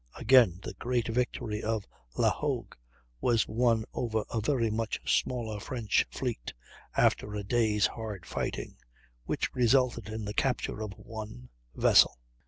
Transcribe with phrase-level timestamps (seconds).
[0.17, 1.85] Again, the great victory of
[2.17, 2.73] La Hogue
[3.19, 6.55] was won over a very much smaller French fleet,
[6.97, 8.77] after a day's hard fighting,
[9.25, 12.17] which resulted in the capture of one vessel!